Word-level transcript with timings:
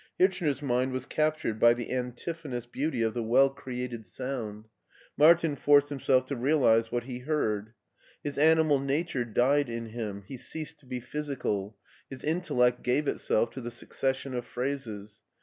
Hirchner's 0.19 0.63
mind 0.63 0.93
was 0.93 1.05
cap 1.05 1.37
tured 1.37 1.59
by 1.59 1.75
the 1.75 1.91
antiphonous 1.93 2.65
beauty 2.65 3.03
of 3.03 3.13
the 3.13 3.21
well 3.21 3.51
created 3.51 4.01
BERLIN 4.17 4.33
177 4.37 4.45
sound. 4.49 4.65
Martin 5.15 5.55
forced 5.55 5.89
himself 5.89 6.25
to 6.25 6.35
realize 6.35 6.91
what 6.91 7.03
he 7.03 7.19
heard. 7.19 7.73
His 8.23 8.39
animal 8.39 8.79
nature 8.79 9.23
died 9.25 9.69
in 9.69 9.89
him, 9.89 10.23
he 10.25 10.37
ceased 10.37 10.79
to 10.79 10.87
be 10.87 11.01
physical, 11.01 11.77
his 12.09 12.23
intellect 12.23 12.81
gave 12.81 13.07
itself 13.07 13.51
to 13.51 13.61
the 13.61 13.69
succession 13.69 14.33
of 14.33 14.47
phrases. 14.47 15.21